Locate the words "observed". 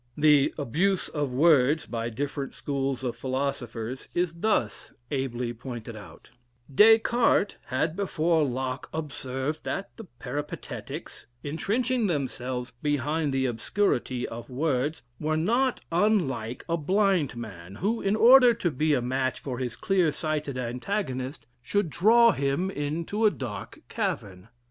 8.95-9.63